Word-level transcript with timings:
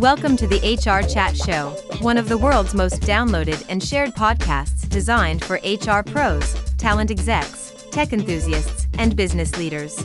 Welcome 0.00 0.36
to 0.36 0.46
the 0.46 0.58
HR 0.58 1.08
Chat 1.08 1.34
Show, 1.34 1.70
one 2.02 2.18
of 2.18 2.28
the 2.28 2.36
world's 2.36 2.74
most 2.74 3.00
downloaded 3.00 3.64
and 3.70 3.82
shared 3.82 4.10
podcasts 4.10 4.86
designed 4.86 5.42
for 5.42 5.58
HR 5.64 6.02
pros, 6.02 6.52
talent 6.76 7.10
execs, 7.10 7.72
tech 7.92 8.12
enthusiasts, 8.12 8.88
and 8.98 9.16
business 9.16 9.56
leaders. 9.56 9.98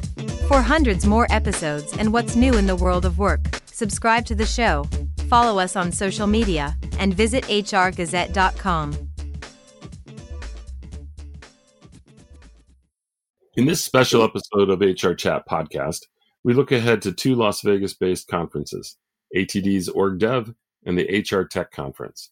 For 0.48 0.62
hundreds 0.62 1.06
more 1.06 1.28
episodes 1.30 1.92
and 1.98 2.14
what's 2.14 2.38
new 2.38 2.54
in 2.54 2.68
the 2.68 2.76
world 2.78 3.04
of 3.04 3.18
work, 3.18 3.42
subscribe 3.66 4.26
to 4.28 4.36
the 4.36 4.46
show, 4.46 4.88
follow 5.28 5.60
us 5.60 5.76
on 5.76 5.92
social 5.92 6.26
media, 6.26 6.78
and 6.98 7.14
visit 7.14 7.44
hrgazette.com. 7.44 9.10
In 13.56 13.66
this 13.66 13.84
special 13.84 14.24
episode 14.24 14.70
of 14.70 14.80
HR 14.80 15.16
Chat 15.16 15.44
podcast, 15.50 16.04
we 16.46 16.54
look 16.54 16.72
ahead 16.72 17.02
to 17.02 17.12
two 17.12 17.36
Las 17.36 17.60
Vegas 17.62 17.94
based 17.94 18.30
conferences 18.30 18.96
ATD's 19.36 19.90
OrgDev 19.90 20.54
and 20.86 20.98
the 20.98 21.26
HR 21.30 21.44
Tech 21.44 21.72
Conference. 21.72 22.32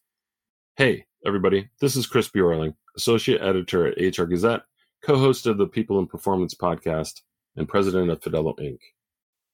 Hey, 0.76 1.06
everybody, 1.26 1.68
this 1.80 1.96
is 1.96 2.06
Chris 2.06 2.28
Bjorling, 2.28 2.74
Associate 2.96 3.40
Editor 3.40 3.86
at 3.86 4.18
HR 4.18 4.24
Gazette, 4.24 4.62
co 5.02 5.16
host 5.16 5.46
of 5.46 5.58
the 5.58 5.66
People 5.66 5.98
and 5.98 6.08
Performance 6.08 6.54
podcast, 6.54 7.22
and 7.56 7.68
President 7.68 8.10
of 8.10 8.20
Fidello 8.20 8.58
Inc. 8.58 8.78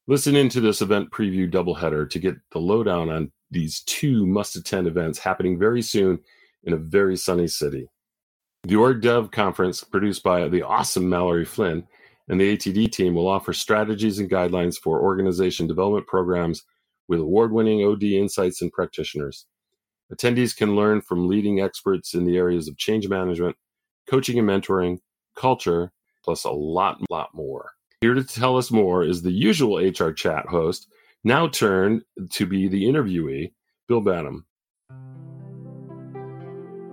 Listen 0.09 0.37
into 0.37 0.61
this 0.61 0.83
event 0.83 1.11
preview 1.11 1.51
doubleheader 1.51 2.09
to 2.09 2.19
get 2.19 2.37
the 2.53 2.59
lowdown 2.59 3.11
on 3.11 3.33
these 3.51 3.81
two 3.81 4.27
must 4.27 4.57
attend 4.57 4.87
events 4.87 5.19
happening 5.19 5.59
very 5.59 5.83
soon 5.83 6.19
in 6.65 6.73
a 6.73 6.77
very 6.79 7.17
sunny 7.17 7.47
city. 7.47 7.89
The 8.65 8.75
OrgDev 8.75 9.31
conference, 9.31 9.85
produced 9.85 10.23
by 10.23 10.49
the 10.49 10.63
awesome 10.63 11.09
Mallory 11.09 11.45
Flynn 11.45 11.87
and 12.29 12.41
the 12.41 12.57
ATD 12.57 12.91
team, 12.91 13.15
will 13.15 13.29
offer 13.29 13.53
strategies 13.53 14.19
and 14.19 14.29
guidelines 14.29 14.77
for 14.77 15.01
organization 15.01 15.69
development 15.69 16.07
programs 16.09 16.65
with 17.09 17.21
award 17.21 17.53
winning 17.53 17.87
OD 17.87 18.05
insights 18.05 18.63
and 18.63 18.73
practitioners. 18.73 19.47
Attendees 20.13 20.57
can 20.57 20.77
learn 20.77 21.01
from 21.01 21.29
leading 21.29 21.61
experts 21.61 22.15
in 22.15 22.25
the 22.25 22.37
areas 22.37 22.69
of 22.69 22.77
change 22.77 23.09
management, 23.09 23.57
coaching 24.09 24.39
and 24.39 24.49
mentoring, 24.49 24.99
culture, 25.37 25.93
plus 26.25 26.45
a 26.45 26.51
lot, 26.51 26.99
lot 27.11 27.31
more. 27.35 27.71
Here 28.01 28.15
to 28.15 28.25
tell 28.25 28.57
us 28.57 28.71
more 28.71 29.03
is 29.03 29.23
the 29.23 29.33
usual 29.33 29.79
HR 29.79 30.13
chat 30.13 30.47
host, 30.47 30.89
now 31.25 31.49
turned 31.49 32.03
to 32.31 32.47
be 32.47 32.69
the 32.69 32.85
interviewee, 32.85 33.53
Bill 33.89 34.03
Banham. 34.03 34.45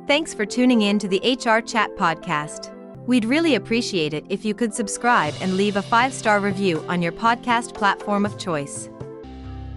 Thanks 0.07 0.33
for 0.33 0.45
tuning 0.45 0.81
in 0.81 0.99
to 0.99 1.07
the 1.07 1.19
HR 1.19 1.61
Chat 1.61 1.95
Podcast. 1.95 2.73
We'd 3.07 3.25
really 3.25 3.55
appreciate 3.55 4.13
it 4.13 4.25
if 4.29 4.45
you 4.45 4.53
could 4.53 4.73
subscribe 4.73 5.33
and 5.41 5.55
leave 5.55 5.75
a 5.75 5.81
five 5.81 6.13
star 6.13 6.39
review 6.39 6.83
on 6.87 7.01
your 7.01 7.11
podcast 7.11 7.73
platform 7.73 8.25
of 8.25 8.37
choice. 8.37 8.89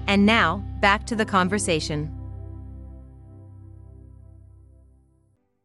And 0.07 0.25
now, 0.25 0.65
back 0.81 1.05
to 1.07 1.17
the 1.17 1.25
conversation. 1.25 2.13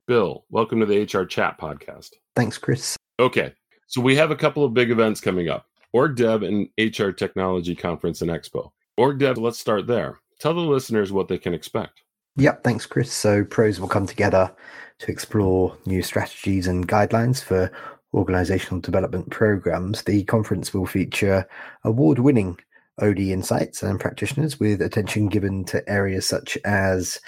Bill, 0.08 0.46
welcome 0.50 0.80
to 0.80 0.86
the 0.86 1.04
HR 1.04 1.26
Chat 1.26 1.60
podcast. 1.60 2.16
Thanks, 2.36 2.58
Chris. 2.58 2.98
Okay, 3.20 3.54
so 3.88 4.02
we 4.02 4.16
have 4.16 4.32
a 4.32 4.36
couple 4.36 4.64
of 4.64 4.74
big 4.74 4.90
events 4.90 5.22
coming 5.22 5.48
up 5.48 5.68
OrgDev 5.96 6.46
and 6.48 6.68
HR 6.78 7.12
Technology 7.12 7.76
Conference 7.76 8.22
and 8.22 8.32
Expo. 8.32 8.72
OrgDev, 9.00 9.38
let's 9.38 9.60
start 9.60 9.88
there. 9.88 10.20
Tell 10.40 10.54
the 10.54 10.62
listeners 10.62 11.12
what 11.12 11.28
they 11.28 11.38
can 11.38 11.54
expect. 11.54 12.02
Yep, 12.38 12.64
thanks, 12.64 12.86
Chris. 12.86 13.14
So, 13.14 13.44
pros 13.44 13.80
will 13.80 13.88
come 13.88 14.08
together 14.08 14.54
to 15.00 15.12
explore 15.12 15.78
new 15.86 16.02
strategies 16.02 16.68
and 16.68 16.88
guidelines 16.88 17.44
for 17.44 17.72
organizational 18.14 18.82
development 18.82 19.30
programs. 19.30 20.04
The 20.04 20.24
conference 20.24 20.74
will 20.74 20.86
feature 20.86 21.48
award 21.84 22.20
winning 22.20 22.58
OD 23.02 23.20
insights 23.20 23.84
and 23.84 24.00
practitioners 24.00 24.60
with 24.60 24.82
attention 24.82 25.28
given 25.28 25.64
to 25.66 25.88
areas 25.90 26.28
such 26.28 26.58
as 26.66 27.20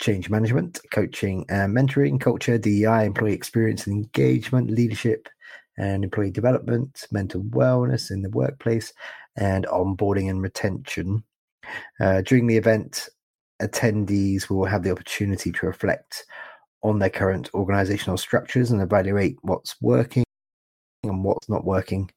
change 0.00 0.30
management, 0.30 0.80
coaching 0.92 1.44
and 1.48 1.76
mentoring, 1.76 2.20
culture, 2.20 2.58
DEI, 2.58 3.04
employee 3.04 3.32
experience 3.32 3.86
and 3.86 3.96
engagement, 3.96 4.70
leadership 4.70 5.28
and 5.76 6.04
employee 6.04 6.30
development, 6.30 7.04
mental 7.12 7.42
wellness 7.42 8.10
in 8.10 8.22
the 8.22 8.30
workplace, 8.30 8.92
and 9.36 9.66
onboarding 9.66 10.28
and 10.28 10.42
retention. 10.42 11.22
Uh, 12.00 12.22
during 12.22 12.46
the 12.46 12.56
event, 12.56 13.08
attendees 13.62 14.48
will 14.48 14.64
have 14.64 14.82
the 14.82 14.90
opportunity 14.90 15.52
to 15.52 15.66
reflect 15.66 16.24
on 16.82 16.98
their 16.98 17.10
current 17.10 17.50
organizational 17.54 18.16
structures 18.16 18.70
and 18.70 18.80
evaluate 18.80 19.36
what's 19.42 19.76
working 19.80 20.24
and 21.04 21.24
what's 21.24 21.48
not 21.48 21.64
working 21.64 22.10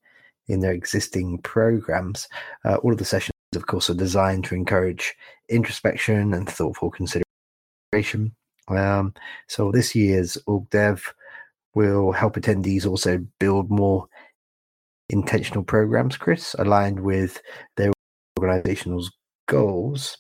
in 0.52 0.60
their 0.60 0.74
existing 0.74 1.40
programs. 1.40 2.28
Uh, 2.66 2.76
all 2.78 2.92
of 2.92 2.98
the 2.98 3.06
sessions, 3.06 3.34
of 3.56 3.68
course, 3.68 3.90
are 3.90 3.96
designed 3.96 4.44
to 4.46 4.56
encourage 4.56 5.16
introspection 5.50 6.34
and 6.34 6.50
thoughtful 6.50 6.92
consideration. 6.92 8.36
Um, 8.68 9.14
so 9.48 9.72
this 9.72 9.96
year's 9.96 10.38
OrgDev 10.48 11.02
will 11.74 12.12
help 12.12 12.36
attendees 12.36 12.86
also 12.86 13.26
build 13.40 13.70
more 13.70 14.08
intentional 15.10 15.64
programs, 15.64 16.18
Chris, 16.18 16.56
aligned 16.60 17.00
with 17.00 17.42
their 17.78 17.92
organizational 18.40 19.06
goals. 19.48 20.18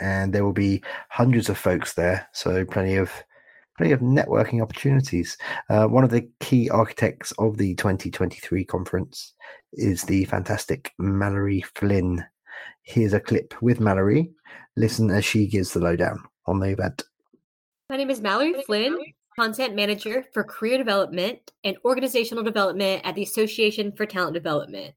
And 0.00 0.32
there 0.32 0.44
will 0.44 0.52
be 0.52 0.82
hundreds 1.08 1.48
of 1.48 1.56
folks 1.56 1.94
there, 1.94 2.28
so 2.32 2.64
plenty 2.64 2.96
of 2.96 3.10
plenty 3.76 3.92
of 3.92 4.00
networking 4.00 4.62
opportunities. 4.62 5.36
Uh, 5.68 5.86
one 5.86 6.04
of 6.04 6.10
the 6.10 6.28
key 6.40 6.70
architects 6.70 7.32
of 7.38 7.56
the 7.56 7.74
2023 7.76 8.64
conference 8.64 9.34
is 9.72 10.02
the 10.02 10.24
fantastic 10.26 10.92
Mallory 10.98 11.62
Flynn. 11.74 12.24
Here's 12.82 13.12
a 13.12 13.20
clip 13.20 13.54
with 13.62 13.80
Mallory. 13.80 14.30
Listen 14.76 15.10
as 15.10 15.24
she 15.24 15.46
gives 15.46 15.72
the 15.72 15.80
lowdown 15.80 16.22
on 16.46 16.60
the 16.60 16.68
event. 16.68 17.02
My 17.90 17.96
name 17.96 18.10
is 18.10 18.20
Mallory 18.20 18.62
Flynn, 18.62 18.98
content 19.36 19.74
manager 19.74 20.24
for 20.32 20.44
career 20.44 20.78
development 20.78 21.52
and 21.64 21.76
organizational 21.84 22.44
development 22.44 23.02
at 23.04 23.14
the 23.14 23.22
Association 23.22 23.92
for 23.92 24.06
Talent 24.06 24.34
Development. 24.34 24.94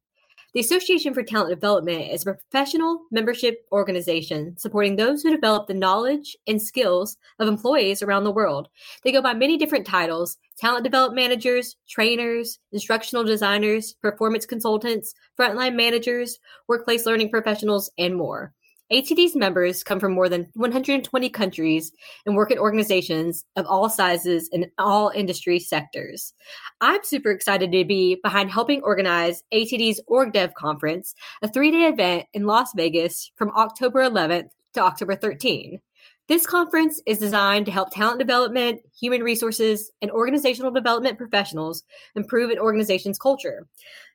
The 0.57 0.61
Association 0.61 1.13
for 1.13 1.21
Talent 1.21 1.51
Development 1.51 2.11
is 2.11 2.25
a 2.25 2.33
professional 2.33 3.03
membership 3.11 3.67
organization 3.71 4.57
supporting 4.57 4.95
those 4.95 5.21
who 5.21 5.29
develop 5.29 5.67
the 5.67 5.75
knowledge 5.75 6.35
and 6.47 6.59
skills 6.59 7.15
of 7.37 7.47
employees 7.47 8.01
around 8.01 8.23
the 8.23 8.31
world. 8.31 8.67
They 9.03 9.11
go 9.11 9.21
by 9.21 9.35
many 9.35 9.57
different 9.57 9.85
titles 9.85 10.39
talent 10.57 10.83
development 10.83 11.15
managers, 11.15 11.75
trainers, 11.87 12.57
instructional 12.71 13.23
designers, 13.23 13.93
performance 14.01 14.47
consultants, 14.47 15.13
frontline 15.39 15.75
managers, 15.75 16.39
workplace 16.67 17.05
learning 17.05 17.29
professionals, 17.29 17.91
and 17.99 18.15
more. 18.15 18.55
ATD's 18.91 19.35
members 19.35 19.83
come 19.83 19.99
from 19.99 20.13
more 20.13 20.29
than 20.29 20.47
120 20.53 21.29
countries 21.29 21.91
and 22.25 22.35
work 22.35 22.51
at 22.51 22.57
organizations 22.57 23.43
of 23.55 23.65
all 23.65 23.89
sizes 23.89 24.47
in 24.53 24.71
all 24.77 25.11
industry 25.13 25.59
sectors. 25.59 26.33
I'm 26.79 27.03
super 27.03 27.31
excited 27.31 27.71
to 27.71 27.83
be 27.83 28.19
behind 28.23 28.49
helping 28.49 28.81
organize 28.83 29.43
ATD's 29.53 30.01
OrgDev 30.09 30.53
conference, 30.53 31.15
a 31.41 31.49
three 31.49 31.71
day 31.71 31.87
event 31.87 32.25
in 32.33 32.45
Las 32.45 32.71
Vegas 32.75 33.31
from 33.35 33.51
October 33.51 34.01
11th 34.01 34.49
to 34.73 34.81
October 34.81 35.15
13th. 35.15 35.81
This 36.29 36.45
conference 36.45 37.01
is 37.05 37.19
designed 37.19 37.65
to 37.65 37.71
help 37.71 37.89
talent 37.91 38.19
development, 38.19 38.81
human 38.97 39.23
resources, 39.23 39.91
and 40.01 40.11
organizational 40.11 40.71
development 40.71 41.17
professionals 41.17 41.83
improve 42.15 42.51
an 42.51 42.59
organization's 42.59 43.17
culture. 43.17 43.65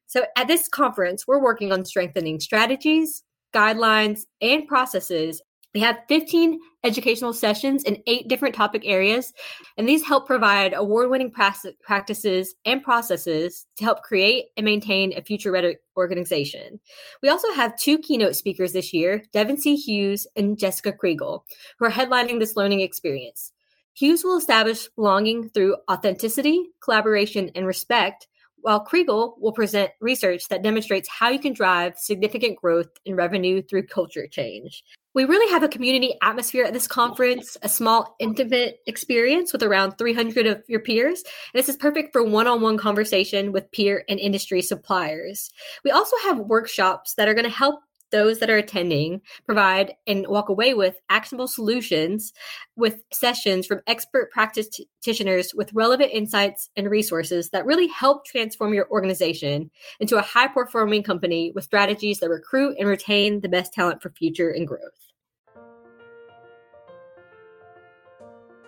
So, 0.06 0.26
at 0.36 0.46
this 0.46 0.68
conference, 0.68 1.26
we're 1.26 1.42
working 1.42 1.72
on 1.72 1.86
strengthening 1.86 2.38
strategies, 2.38 3.22
guidelines, 3.52 4.22
and 4.40 4.66
processes. 4.66 5.42
We 5.74 5.80
have 5.80 6.00
15 6.08 6.60
educational 6.84 7.32
sessions 7.32 7.82
in 7.84 8.02
eight 8.06 8.28
different 8.28 8.54
topic 8.54 8.82
areas, 8.84 9.32
and 9.78 9.88
these 9.88 10.04
help 10.04 10.26
provide 10.26 10.74
award 10.74 11.08
winning 11.08 11.32
practices 11.32 12.54
and 12.66 12.82
processes 12.82 13.66
to 13.76 13.84
help 13.84 14.02
create 14.02 14.46
and 14.56 14.64
maintain 14.64 15.16
a 15.16 15.22
future 15.22 15.50
ready 15.50 15.76
organization. 15.96 16.78
We 17.22 17.30
also 17.30 17.50
have 17.52 17.78
two 17.78 17.98
keynote 17.98 18.36
speakers 18.36 18.72
this 18.72 18.92
year 18.92 19.22
Devin 19.32 19.58
C. 19.58 19.76
Hughes 19.76 20.26
and 20.36 20.58
Jessica 20.58 20.92
Kriegel, 20.92 21.42
who 21.78 21.86
are 21.86 21.90
headlining 21.90 22.38
this 22.38 22.56
learning 22.56 22.80
experience. 22.80 23.52
Hughes 23.94 24.24
will 24.24 24.38
establish 24.38 24.88
belonging 24.96 25.50
through 25.50 25.76
authenticity, 25.90 26.64
collaboration, 26.82 27.50
and 27.54 27.66
respect 27.66 28.26
while 28.62 28.84
Kriegel 28.84 29.34
will 29.38 29.52
present 29.52 29.90
research 30.00 30.48
that 30.48 30.62
demonstrates 30.62 31.08
how 31.08 31.28
you 31.28 31.38
can 31.38 31.52
drive 31.52 31.98
significant 31.98 32.56
growth 32.56 32.88
in 33.04 33.14
revenue 33.14 33.62
through 33.62 33.86
culture 33.86 34.26
change. 34.26 34.82
We 35.14 35.24
really 35.26 35.50
have 35.52 35.62
a 35.62 35.68
community 35.68 36.14
atmosphere 36.22 36.64
at 36.64 36.72
this 36.72 36.86
conference, 36.86 37.58
a 37.62 37.68
small, 37.68 38.16
intimate 38.18 38.78
experience 38.86 39.52
with 39.52 39.62
around 39.62 39.98
300 39.98 40.46
of 40.46 40.62
your 40.68 40.80
peers. 40.80 41.22
This 41.52 41.68
is 41.68 41.76
perfect 41.76 42.12
for 42.12 42.24
one 42.24 42.46
on 42.46 42.62
one 42.62 42.78
conversation 42.78 43.52
with 43.52 43.70
peer 43.72 44.04
and 44.08 44.18
industry 44.18 44.62
suppliers. 44.62 45.50
We 45.84 45.90
also 45.90 46.16
have 46.24 46.38
workshops 46.38 47.14
that 47.14 47.28
are 47.28 47.34
going 47.34 47.44
to 47.44 47.50
help 47.50 47.80
those 48.12 48.38
that 48.38 48.50
are 48.50 48.56
attending 48.56 49.20
provide 49.44 49.94
and 50.06 50.26
walk 50.28 50.48
away 50.48 50.74
with 50.74 51.00
actionable 51.08 51.48
solutions 51.48 52.32
with 52.76 53.02
sessions 53.12 53.66
from 53.66 53.80
expert 53.86 54.30
practitioners 54.30 55.52
with 55.54 55.72
relevant 55.72 56.10
insights 56.12 56.70
and 56.76 56.88
resources 56.88 57.50
that 57.50 57.66
really 57.66 57.88
help 57.88 58.24
transform 58.24 58.72
your 58.72 58.88
organization 58.90 59.70
into 59.98 60.16
a 60.16 60.22
high 60.22 60.46
performing 60.46 61.02
company 61.02 61.50
with 61.54 61.64
strategies 61.64 62.20
that 62.20 62.30
recruit 62.30 62.76
and 62.78 62.88
retain 62.88 63.40
the 63.40 63.48
best 63.48 63.72
talent 63.72 64.00
for 64.00 64.10
future 64.10 64.50
and 64.50 64.68
growth. 64.68 65.12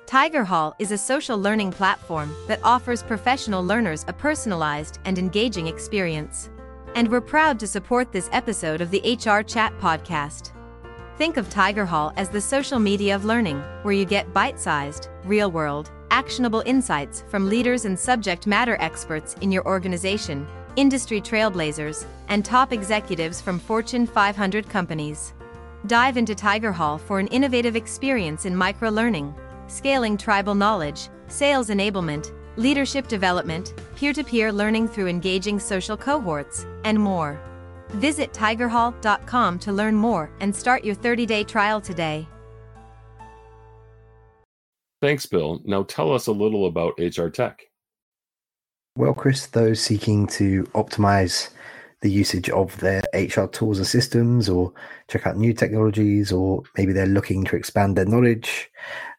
Tigerhall 0.06 0.74
is 0.78 0.92
a 0.92 0.98
social 0.98 1.38
learning 1.38 1.72
platform 1.72 2.34
that 2.46 2.60
offers 2.62 3.02
professional 3.02 3.64
learners 3.64 4.04
a 4.06 4.12
personalized 4.12 4.98
and 5.06 5.18
engaging 5.18 5.66
experience. 5.66 6.50
And 6.94 7.10
we're 7.10 7.20
proud 7.20 7.58
to 7.58 7.66
support 7.66 8.12
this 8.12 8.28
episode 8.30 8.80
of 8.80 8.92
the 8.92 9.00
HR 9.00 9.42
Chat 9.42 9.76
podcast. 9.80 10.52
Think 11.18 11.36
of 11.36 11.48
Tigerhall 11.48 12.12
as 12.16 12.28
the 12.28 12.40
social 12.40 12.78
media 12.78 13.16
of 13.16 13.24
learning, 13.24 13.60
where 13.82 13.94
you 13.94 14.04
get 14.04 14.32
bite 14.32 14.60
sized, 14.60 15.08
real 15.24 15.50
world, 15.50 15.90
actionable 16.12 16.62
insights 16.66 17.24
from 17.28 17.48
leaders 17.48 17.84
and 17.84 17.98
subject 17.98 18.46
matter 18.46 18.76
experts 18.78 19.34
in 19.40 19.50
your 19.50 19.66
organization, 19.66 20.46
industry 20.76 21.20
trailblazers, 21.20 22.06
and 22.28 22.44
top 22.44 22.72
executives 22.72 23.40
from 23.40 23.58
Fortune 23.58 24.06
500 24.06 24.68
companies. 24.68 25.34
Dive 25.88 26.16
into 26.16 26.36
Tigerhall 26.36 27.00
for 27.00 27.18
an 27.18 27.26
innovative 27.28 27.74
experience 27.74 28.44
in 28.44 28.54
micro 28.54 28.88
learning, 28.88 29.34
scaling 29.66 30.16
tribal 30.16 30.54
knowledge, 30.54 31.08
sales 31.26 31.70
enablement, 31.70 32.32
leadership 32.56 33.08
development, 33.08 33.74
peer 33.96 34.12
to 34.12 34.24
peer 34.24 34.52
learning 34.52 34.88
through 34.88 35.08
engaging 35.08 35.58
social 35.58 35.96
cohorts, 35.96 36.66
and 36.84 36.98
more. 36.98 37.40
Visit 37.90 38.32
tigerhall.com 38.32 39.58
to 39.60 39.72
learn 39.72 39.94
more 39.94 40.30
and 40.40 40.54
start 40.54 40.84
your 40.84 40.94
30 40.94 41.26
day 41.26 41.44
trial 41.44 41.80
today. 41.80 42.26
Thanks, 45.02 45.26
Bill. 45.26 45.60
Now 45.64 45.82
tell 45.82 46.12
us 46.12 46.28
a 46.28 46.32
little 46.32 46.66
about 46.66 46.98
HR 46.98 47.28
Tech. 47.28 47.62
Well, 48.96 49.12
Chris, 49.12 49.48
those 49.48 49.80
seeking 49.80 50.26
to 50.28 50.62
optimize 50.74 51.50
the 52.00 52.10
usage 52.10 52.48
of 52.50 52.78
their 52.80 53.02
HR 53.12 53.46
tools 53.46 53.78
and 53.78 53.86
systems, 53.86 54.48
or 54.48 54.72
check 55.08 55.26
out 55.26 55.36
new 55.36 55.52
technologies, 55.52 56.30
or 56.32 56.62
maybe 56.76 56.92
they're 56.92 57.06
looking 57.06 57.44
to 57.44 57.56
expand 57.56 57.96
their 57.96 58.04
knowledge, 58.04 58.70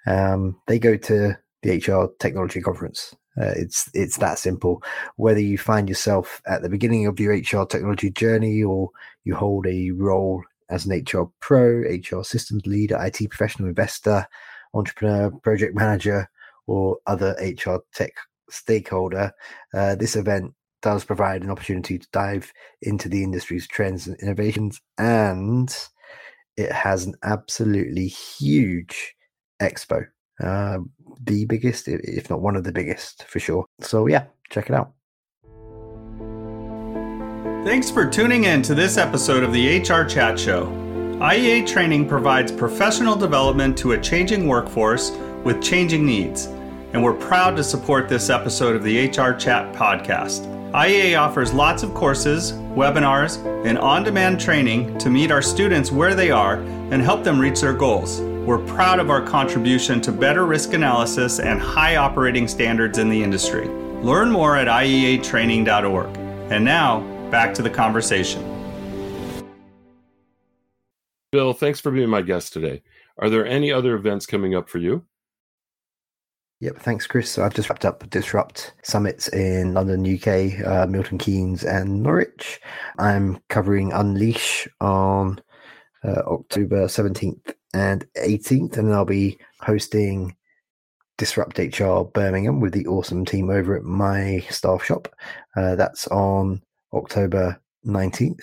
um, 0.08 0.56
they 0.68 0.80
go 0.80 0.96
to 0.96 1.38
the 1.62 1.78
HR 1.78 2.14
Technology 2.20 2.62
Conference. 2.62 3.16
Uh, 3.40 3.54
it's 3.56 3.90
it's 3.94 4.18
that 4.18 4.40
simple. 4.40 4.82
Whether 5.18 5.42
you 5.42 5.58
find 5.58 5.90
yourself 5.90 6.42
at 6.48 6.62
the 6.62 6.70
beginning 6.70 7.06
of 7.06 7.20
your 7.20 7.34
HR 7.34 7.66
technology 7.66 8.10
journey, 8.10 8.64
or 8.64 8.90
you 9.24 9.36
hold 9.36 9.68
a 9.68 9.92
role 9.92 10.42
as 10.70 10.86
an 10.86 10.98
HR 10.98 11.30
pro, 11.40 11.82
HR 11.82 12.24
systems 12.24 12.66
leader, 12.66 12.98
IT 13.02 13.30
professional, 13.30 13.70
investor, 13.70 14.26
entrepreneur, 14.74 15.32
project 15.32 15.76
manager, 15.76 16.30
or 16.68 16.98
other 17.08 17.36
HR 17.40 17.78
tech 17.94 18.14
stakeholder, 18.50 19.32
uh, 19.74 19.96
this 19.96 20.16
event 20.16 20.54
does 20.82 21.04
provide 21.04 21.44
an 21.44 21.50
opportunity 21.50 21.98
to 21.98 22.08
dive 22.12 22.52
into 22.82 23.10
the 23.10 23.24
industry's 23.24 23.68
trends 23.68 24.08
and 24.08 24.20
innovations, 24.22 24.82
and 24.98 25.76
it 26.58 26.72
has 26.72 27.06
an 27.06 27.16
absolutely 27.24 28.08
huge 28.08 29.16
expo. 29.62 30.06
Uh, 30.42 30.80
the 31.24 31.46
biggest, 31.46 31.88
if 31.88 32.30
not 32.30 32.42
one 32.42 32.56
of 32.56 32.64
the 32.64 32.72
biggest, 32.72 33.24
for 33.24 33.40
sure. 33.40 33.66
So, 33.82 34.08
yeah, 34.08 34.26
check 34.50 34.70
it 34.70 34.76
out. 34.76 34.92
Thanks 37.66 37.90
for 37.90 38.06
tuning 38.06 38.44
in 38.44 38.62
to 38.64 38.76
this 38.76 38.98
episode 38.98 39.44
of 39.44 39.52
the 39.52 39.80
HR 39.80 40.04
Chat 40.06 40.40
Show. 40.40 40.68
IEA 41.16 41.66
training 41.66 42.08
provides 42.08 42.52
professional 42.52 43.16
development 43.16 43.78
to 43.80 43.94
a 43.94 44.00
changing 44.00 44.48
workforce 44.48 45.12
with 45.44 45.64
changing 45.64 46.06
needs, 46.06 46.46
and 46.94 47.04
we're 47.04 47.14
proud 47.14 47.56
to 47.56 47.64
support 47.64 48.08
this 48.08 48.30
episode 48.30 48.76
of 48.76 48.84
the 48.84 49.08
HR 49.08 49.34
Chat 49.34 49.74
podcast. 49.74 50.46
IEA 50.74 51.18
offers 51.18 51.54
lots 51.54 51.84
of 51.84 51.94
courses, 51.94 52.52
webinars, 52.52 53.38
and 53.66 53.80
on 53.80 54.04
demand 54.04 54.40
training 54.40 54.98
to 54.98 55.10
meet 55.10 55.32
our 55.32 55.42
students 55.42 55.92
where 55.92 56.14
they 56.14 56.32
are 56.32 56.58
and 56.92 57.02
help 57.02 57.24
them 57.24 57.40
reach 57.40 57.62
their 57.62 57.74
goals. 57.74 58.20
We're 58.46 58.64
proud 58.64 59.00
of 59.00 59.10
our 59.10 59.24
contribution 59.24 60.02
to 60.02 60.12
better 60.12 60.46
risk 60.46 60.74
analysis 60.74 61.40
and 61.40 61.60
high 61.60 61.96
operating 61.96 62.48
standards 62.48 63.00
in 63.00 63.10
the 63.10 63.24
industry. 63.24 63.68
Learn 64.04 64.30
more 64.30 64.56
at 64.56 64.68
IEAtraining.org. 64.68 66.16
And 66.52 66.64
now, 66.64 67.00
back 67.32 67.56
to 67.56 67.64
the 67.64 67.72
conversation. 67.72 68.44
Bill, 71.32 71.54
thanks 71.54 71.80
for 71.80 71.90
being 71.90 72.08
my 72.08 72.22
guest 72.22 72.54
today. 72.54 72.84
Are 73.18 73.32
there 73.32 73.48
any 73.48 73.72
other 73.72 73.96
events 73.96 74.28
coming 74.28 74.54
up 74.54 74.70
for 74.70 74.78
you? 74.78 75.04
Yep, 76.60 76.78
thanks, 76.78 77.08
Chris. 77.08 77.32
So 77.32 77.44
I've 77.44 77.56
just 77.56 77.68
wrapped 77.68 77.84
up 77.84 78.08
Disrupt 78.12 78.74
summits 78.84 79.28
in 79.30 79.74
London, 79.74 80.06
UK, 80.06 80.64
uh, 80.64 80.86
Milton 80.86 81.18
Keynes, 81.18 81.64
and 81.64 82.04
Norwich. 82.04 82.62
I'm 83.00 83.40
covering 83.50 83.92
Unleash 83.92 84.68
on 84.80 85.42
uh, 86.04 86.22
October 86.28 86.86
17th 86.86 87.56
and 87.76 88.08
18th, 88.18 88.78
and 88.78 88.94
I'll 88.94 89.06
be 89.06 89.38
hosting 89.60 90.36
Disrupt 91.18 91.60
HR 91.60 92.04
Birmingham 92.04 92.62
with 92.62 92.74
the 92.74 92.88
awesome 92.88 93.26
team 93.26 93.50
over 93.50 93.76
at 93.76 93.84
my 93.84 94.46
staff 94.50 94.84
shop. 94.84 95.14
Uh, 95.56 95.76
that's 95.76 96.08
on 96.08 96.62
October 96.94 97.60
19th, 97.86 98.42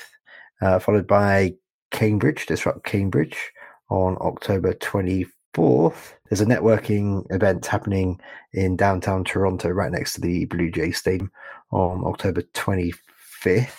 uh, 0.61 0.79
followed 0.79 1.07
by 1.07 1.55
Cambridge, 1.91 2.47
Disrupt 2.47 2.85
Cambridge 2.85 3.51
on 3.89 4.19
October 4.21 4.75
24th. 4.75 6.13
There's 6.29 6.43
a 6.43 6.47
networking 6.47 7.25
event 7.31 7.65
happening 7.65 8.21
in 8.53 8.77
downtown 8.77 9.25
Toronto, 9.25 9.71
right 9.71 9.93
next 9.93 10.13
to 10.15 10.21
the 10.21 10.45
Blue 10.45 10.71
Jay 10.71 10.93
Stadium 10.93 11.31
on 11.71 12.05
October 12.05 12.43
25th. 12.55 13.79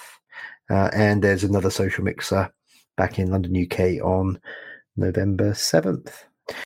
Uh, 0.71 0.89
and 0.93 1.23
there's 1.23 1.43
another 1.43 1.69
social 1.69 2.03
mixer 2.03 2.49
back 2.97 3.19
in 3.19 3.29
London, 3.29 3.67
UK 3.69 4.03
on 4.03 4.39
November 4.95 5.51
7th. 5.51 6.11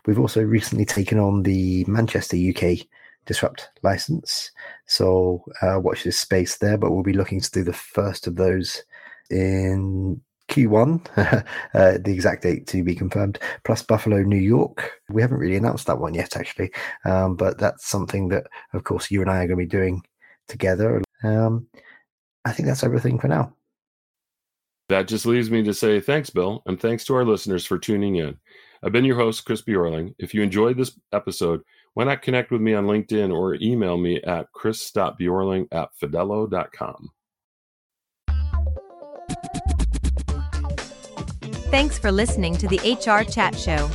We've 0.06 0.20
also 0.20 0.42
recently 0.42 0.86
taken 0.86 1.20
on 1.20 1.44
the 1.44 1.86
Manchester 1.86 2.38
UK 2.38 2.88
Disrupt 3.26 3.70
license. 3.84 4.52
So 4.86 5.44
uh, 5.62 5.80
watch 5.80 6.04
this 6.04 6.20
space 6.20 6.58
there, 6.58 6.78
but 6.78 6.92
we'll 6.92 7.04
be 7.04 7.14
looking 7.14 7.42
to 7.42 7.52
do 7.52 7.64
the 7.64 7.74
first 7.74 8.26
of 8.26 8.36
those 8.36 8.82
in 9.30 10.22
Q1, 10.50 11.06
uh, 11.74 11.98
the 11.98 12.14
exact 12.14 12.44
date 12.44 12.68
to 12.68 12.84
be 12.84 12.96
confirmed, 12.96 13.40
plus 13.66 13.82
Buffalo, 13.82 14.22
New 14.22 14.38
York. 14.38 14.94
We 15.10 15.22
haven't 15.22 15.40
really 15.40 15.58
announced 15.58 15.88
that 15.88 16.00
one 16.00 16.14
yet, 16.14 16.38
actually, 16.38 16.72
um, 17.06 17.36
but 17.36 17.58
that's 17.58 17.86
something 17.86 18.30
that, 18.30 18.48
of 18.74 18.84
course, 18.86 19.12
you 19.12 19.22
and 19.22 19.30
I 19.30 19.44
are 19.44 19.48
going 19.48 19.50
to 19.50 19.56
be 19.58 19.66
doing 19.66 20.02
together. 20.48 21.02
Um, 21.24 21.68
I 22.46 22.54
think 22.54 22.68
that's 22.68 22.84
everything 22.84 23.20
for 23.20 23.28
now. 23.28 23.54
That 24.90 25.08
just 25.08 25.26
leaves 25.26 25.52
me 25.52 25.64
to 25.64 25.74
say 25.74 26.00
thanks, 26.00 26.30
Bill, 26.30 26.64
and 26.66 26.80
thanks 26.80 27.04
to 27.06 27.16
our 27.16 27.26
listeners 27.26 27.66
for 27.66 27.78
tuning 27.78 28.16
in. 28.16 28.38
I've 28.84 28.92
been 28.92 29.06
your 29.06 29.18
host, 29.18 29.44
Chris 29.44 29.62
Bjorling. 29.62 30.14
If 30.18 30.34
you 30.34 30.42
enjoyed 30.42 30.78
this 30.78 30.98
episode, 31.12 31.62
why 31.94 32.06
not 32.06 32.22
connect 32.22 32.52
with 32.52 32.62
me 32.62 32.74
on 32.74 32.86
LinkedIn 32.86 33.34
or 33.34 33.56
email 33.56 33.98
me 33.98 34.22
at 34.22 34.52
chris.bjorling 34.54 35.68
at 35.72 35.90
fidello.com. 36.02 37.10
Thanks 41.70 42.00
for 42.00 42.12
listening 42.12 42.56
to 42.58 42.68
the 42.68 42.78
HR 42.78 43.30
Chat 43.30 43.58
Show. 43.58 43.90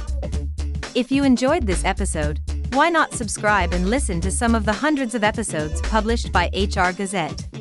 If 0.94 1.10
you 1.10 1.24
enjoyed 1.24 1.66
this 1.66 1.84
episode, 1.86 2.40
why 2.74 2.90
not 2.90 3.14
subscribe 3.14 3.72
and 3.72 3.88
listen 3.88 4.20
to 4.20 4.30
some 4.30 4.54
of 4.54 4.66
the 4.66 4.72
hundreds 4.72 5.14
of 5.14 5.24
episodes 5.24 5.80
published 5.82 6.32
by 6.32 6.50
HR 6.52 6.92
Gazette? 6.92 7.51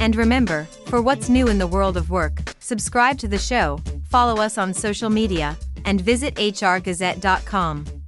And 0.00 0.16
remember, 0.16 0.66
for 0.86 1.02
what's 1.02 1.28
new 1.28 1.48
in 1.48 1.58
the 1.58 1.66
world 1.66 1.96
of 1.96 2.10
work, 2.10 2.54
subscribe 2.58 3.18
to 3.18 3.28
the 3.28 3.38
show, 3.38 3.78
follow 4.08 4.42
us 4.42 4.58
on 4.58 4.74
social 4.74 5.10
media, 5.10 5.56
and 5.84 6.00
visit 6.00 6.34
hrgazette.com. 6.36 7.99